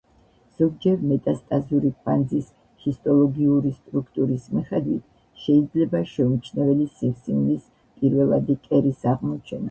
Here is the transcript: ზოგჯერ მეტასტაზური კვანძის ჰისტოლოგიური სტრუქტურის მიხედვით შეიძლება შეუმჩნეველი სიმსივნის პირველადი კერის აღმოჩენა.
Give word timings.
ზოგჯერ 0.59 1.01
მეტასტაზური 1.07 1.89
კვანძის 2.05 2.47
ჰისტოლოგიური 2.85 3.73
სტრუქტურის 3.75 4.47
მიხედვით 4.53 5.03
შეიძლება 5.43 6.01
შეუმჩნეველი 6.13 6.87
სიმსივნის 6.95 7.69
პირველადი 8.01 8.57
კერის 8.65 9.05
აღმოჩენა. 9.13 9.59